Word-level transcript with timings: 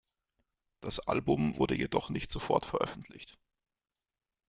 Das 0.79 0.99
Album 0.99 1.57
wurde 1.59 1.75
jedoch 1.77 2.09
nicht 2.09 2.31
sofort 2.31 2.65
veröffentlicht. 2.65 3.37